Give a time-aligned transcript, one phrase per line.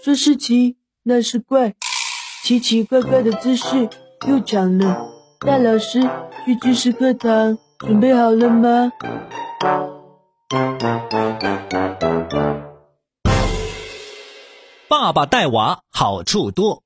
[0.00, 1.74] 说是奇，那是怪，
[2.44, 3.88] 奇奇怪怪的姿势
[4.28, 5.08] 又长了。
[5.40, 6.00] 大老师
[6.44, 8.92] 去知识课堂，准备好了吗？
[14.88, 16.84] 爸爸带娃好处多。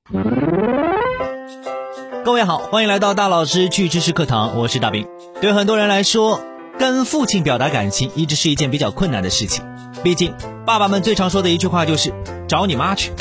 [2.25, 5.07] 各位好，欢迎来到大老师去知识课堂，我是大兵。
[5.39, 6.41] 对很多人来说，
[6.79, 9.63] 跟父亲表达感情一直是一件比较困难的事情，
[10.03, 10.33] 毕竟
[10.65, 12.13] 爸爸们最常说的一句话就是
[12.47, 13.11] “找你妈去”。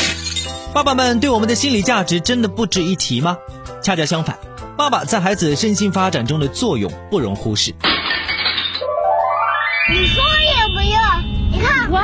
[0.73, 3.37] 爸爸们对我们的心理价值真的不值一提吗？
[3.83, 4.39] 恰恰相反，
[4.77, 7.75] 爸爸在孩子身心发展中的作用不容忽视。
[9.91, 10.97] 你说也不用，
[11.51, 12.01] 你看我。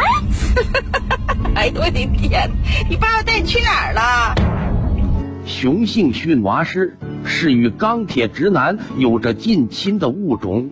[1.55, 2.51] 哎呦我的天，
[2.91, 4.34] 你爸爸带你去哪儿了？
[5.46, 10.70] 雄性驯娃师是与钢铁直男有着近亲的物种。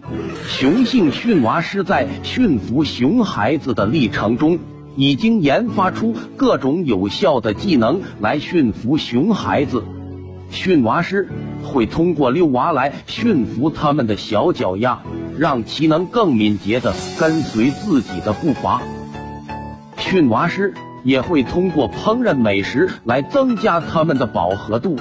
[0.48, 4.58] 雄性驯娃师在驯服熊孩子的历程中，
[4.96, 9.84] 已经研发出各种有效的技能来驯服熊孩子。
[10.48, 11.28] 驯娃师
[11.62, 15.02] 会通过遛娃来驯服他们的小脚丫，
[15.36, 18.80] 让其能更敏捷的跟随自己的步伐。
[19.98, 24.96] 驯娃师也会通过烹饪美食来增加他们的饱和度，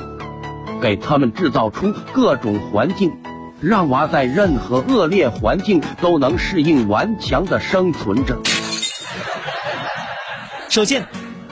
[0.82, 3.14] 给他们制造出各种环境，
[3.62, 8.38] 让娃在任何恶劣环境都能适应顽强的生存着。
[10.70, 11.08] 首先，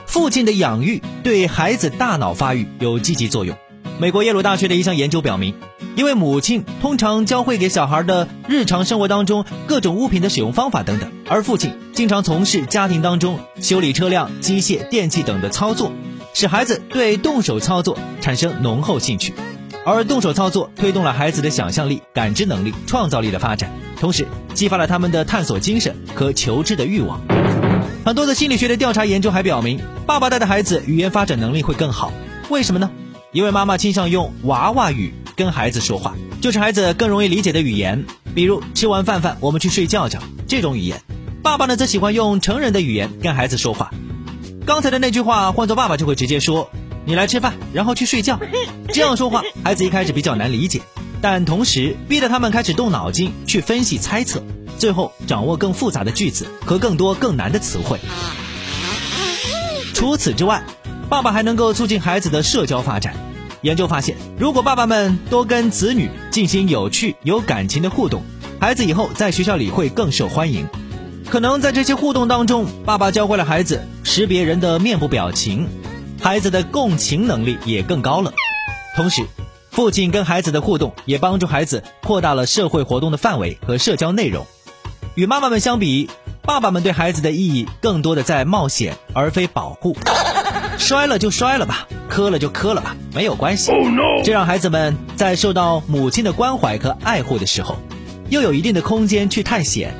[0.06, 3.56] 父亲的养育对孩子大脑发育有积极作用。
[4.00, 5.56] 美国耶鲁大学的一项研究表明，
[5.96, 15.92] 因为母亲通常教会给小孩的日常生活当中各种物品的使用方法等等，而父亲经常从事家庭当中修理车辆、机械、电器等的操作，
[16.34, 19.34] 使孩子对动手操作产生浓厚兴趣，
[19.86, 27.22] 而动手操作推动了孩子的想象力、感知能力、创造力的发展，同时激发了他们的探索精神和求知的欲望。
[28.04, 32.12] 很多的心理学的调查研究还表明，爸爸带的孩子语言发展能力会更好，
[32.50, 32.90] 为什么呢？
[33.32, 38.06] 因为妈妈倾向用娃娃语跟孩子说话，就是孩子更容易理解的语言。
[38.34, 41.00] 比如吃完饭饭，我们去睡觉觉这种语言。
[41.44, 43.92] 爸爸呢，则喜欢用成人的语言跟孩子说话。
[44.66, 46.70] 刚才的那句话，换做爸爸就会直接说
[47.06, 48.40] ：“你来吃饭，然后去睡觉。”
[48.94, 50.82] 这样说话，孩子一开始比较难理解，
[51.22, 54.42] 但同时逼得他们开始动脑筋去分析猜测，
[54.80, 58.00] 最后掌握更复杂的句子和更多更难的词汇。
[59.94, 60.64] 除此之外，
[61.10, 63.16] 爸爸还能够促进孩子的社交发展。
[63.64, 68.24] 研究发现，如果爸爸们多跟子女进行有趣、有感情的互动，
[68.62, 70.68] 孩子以后在学校里会更受欢迎。
[71.30, 75.68] 可能在这些互动当中，爸爸教会了孩子识别人的面部表情，
[76.22, 78.32] 孩子的共情能力也更高了。
[78.96, 79.24] 同时，
[79.72, 84.46] 父亲跟孩子的互动也帮助孩子扩大了社会活动的范围和社交内容。
[85.16, 86.12] 与妈妈们相比，
[86.44, 89.98] 爸爸们对孩子的意义更多的在冒险，而非保护。
[90.78, 93.72] 摔了就摔了吧，磕了就磕了吧，没有关系。
[94.24, 97.78] 这让孩子们在受到母亲的关怀和爱护的时候，
[98.30, 99.96] 又有一定的空间去探险。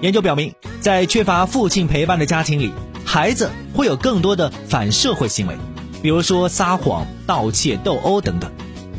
[0.00, 2.72] 研究表明，在缺乏父亲陪伴的家庭里，
[3.04, 5.56] 孩子会有更多的反社会行为，
[6.02, 8.50] 比如说撒谎、盗窃、斗殴等等。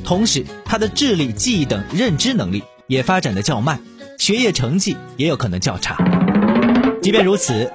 [0.03, 3.79] 同时，他的智力、记忆等认知能力也发展的较慢，
[4.17, 5.97] 学业成绩也有可能较差。
[7.01, 7.71] 即便如此。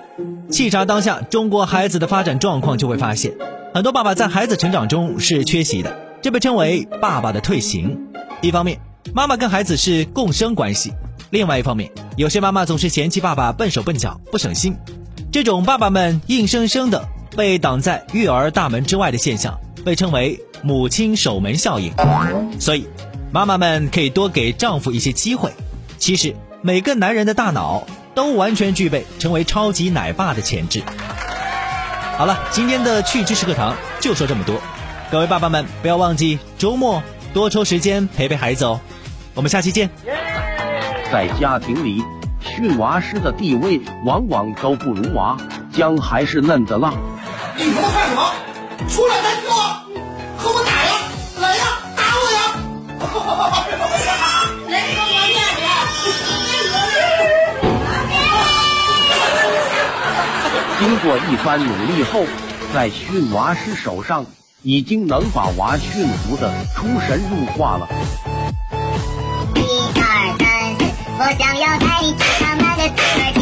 [0.51, 3.35] 细查当下中国孩子的发展状况，就会发现，
[3.75, 8.09] 很多爸爸在孩子成长中是缺席的，这被称为“爸爸的退行”。
[8.41, 8.81] 一方面，
[9.13, 10.93] 妈妈跟孩子是共生关系；
[11.29, 14.75] 另外一方面，有些妈妈总是嫌弃爸爸笨手笨脚、不省心，
[15.31, 21.93] 这种爸爸们硬生生的被挡在育儿大门之外的现象，被称为“母亲守门效应”。
[22.59, 22.87] 所以，
[23.31, 25.53] 妈妈们可以多给丈夫一些机会。
[25.99, 27.87] 其实，每个男人的大脑。
[28.15, 30.83] 都完全具备成为超级奶爸的潜质。
[32.17, 34.61] 好了，今天的趣知识课堂就说这么多，
[35.09, 37.01] 各位爸爸们不要忘记周末
[37.33, 38.81] 多抽时间陪陪孩子哦。
[39.35, 39.89] 我们下期见。
[41.13, 42.03] 在家庭里，
[42.59, 45.37] 训娃师的地位往往都不如娃，
[45.73, 46.93] 姜还是嫩的辣。
[47.57, 48.33] 你他妈干什么？
[48.89, 49.55] 出来再说，
[50.37, 50.91] 和我打呀，
[51.41, 51.65] 来呀，
[51.95, 52.41] 打我呀！
[54.67, 55.63] 来给我面子。
[60.81, 62.25] 经过一番努力后，
[62.75, 64.27] 在训娃师手上
[64.63, 67.89] 已经能把娃驯服的出神入化了。
[71.21, 73.38] 我想要带你去浪漫的土耳